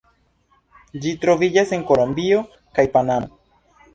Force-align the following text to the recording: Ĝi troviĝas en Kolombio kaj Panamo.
Ĝi 1.03 1.11
troviĝas 1.25 1.75
en 1.77 1.85
Kolombio 1.91 2.41
kaj 2.79 2.89
Panamo. 2.95 3.33